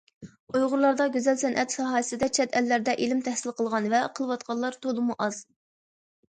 ئۇيغۇرلاردا 0.59 1.05
گۈزەل 1.15 1.35
سەنئەت 1.41 1.75
ساھەسىدە 1.75 2.29
چەت 2.37 2.57
ئەللەردە 2.61 2.95
ئىلىم 3.05 3.21
تەھسىل 3.29 3.55
قىلغان 3.61 3.87
ۋە 3.95 4.01
قىلىۋاتقانلار 4.21 4.81
تولىمۇ 4.87 5.19
ئاز. 5.29 5.41